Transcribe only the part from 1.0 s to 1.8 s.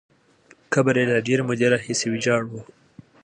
له ډېرې مودې